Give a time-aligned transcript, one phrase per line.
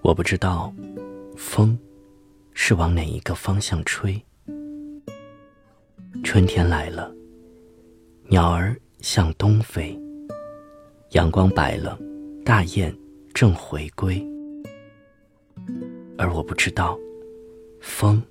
[0.00, 0.72] 我不知道，
[1.36, 1.78] 风
[2.54, 4.20] 是往哪一个方向吹。
[6.24, 7.12] 春天来了，
[8.28, 9.98] 鸟儿向东飞，
[11.10, 11.98] 阳光白了，
[12.44, 12.96] 大雁
[13.34, 14.24] 正回归。
[16.16, 16.98] 而我不知道，
[17.80, 18.22] 风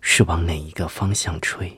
[0.00, 1.72] 是往哪一个方向吹。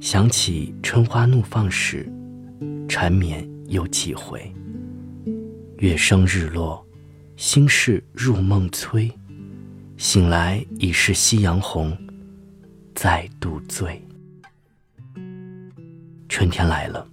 [0.00, 2.10] 想起春花怒放时，
[2.88, 4.50] 缠绵有几回。
[5.78, 6.84] 月升日落。
[7.42, 9.10] 心事入梦催，
[9.96, 11.98] 醒来已是夕阳红，
[12.94, 14.00] 再度醉。
[16.28, 17.04] 春天来了，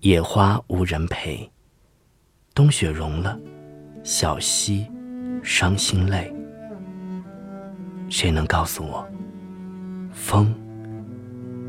[0.00, 1.52] 野花无人陪。
[2.54, 3.38] 冬雪融了，
[4.02, 4.86] 小溪
[5.42, 6.34] 伤心泪。
[8.08, 9.06] 谁能告诉我，
[10.14, 10.54] 风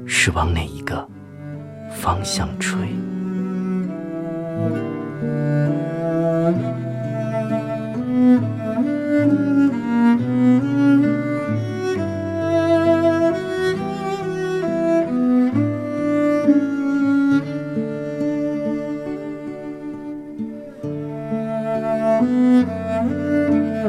[0.07, 1.05] 是往哪一个
[1.91, 2.79] 方向吹？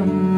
[0.01, 0.30] from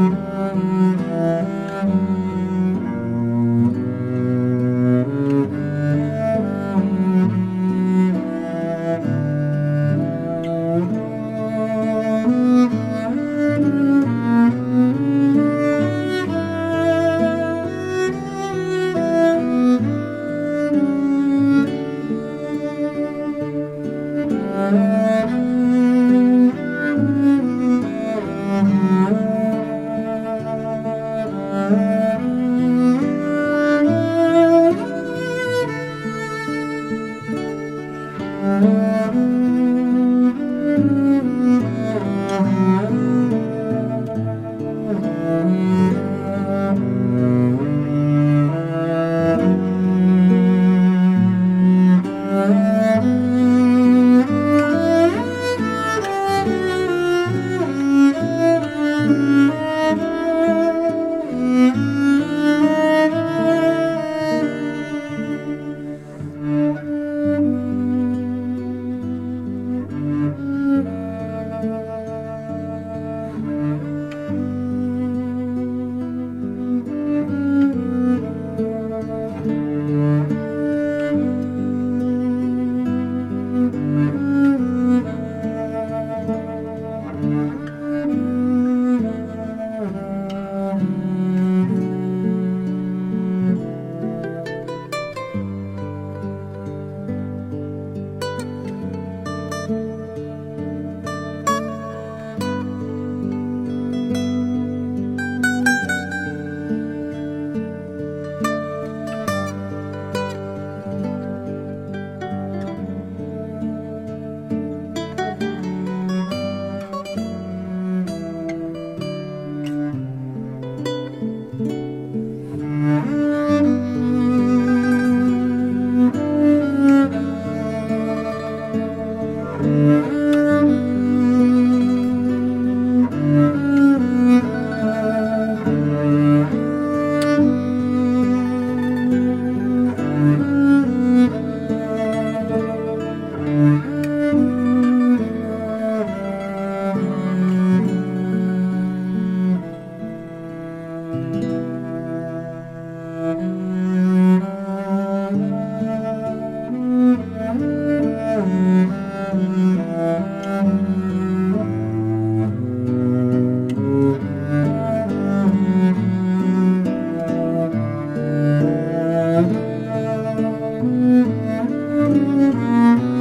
[172.54, 173.13] Música